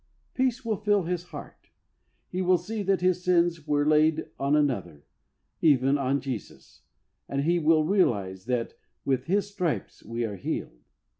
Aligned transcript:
Peace 0.33 0.65
will 0.65 0.77
fill 0.77 1.03
his 1.03 1.25
heart. 1.25 1.69
He 2.27 2.41
will 2.41 2.57
see 2.57 2.81
that 2.81 3.01
his 3.01 3.23
sins 3.23 3.67
were 3.67 3.85
laid 3.85 4.31
on 4.39 4.55
another, 4.55 5.05
even 5.61 5.95
on 5.99 6.19
Jesus, 6.21 6.81
and 7.29 7.43
he 7.43 7.59
will 7.59 7.83
realise 7.85 8.45
that 8.45 8.73
''with 9.05 9.25
His 9.25 9.51
stripes 9.51 10.03
we 10.03 10.25
are 10.25 10.37
healed." 10.37 10.79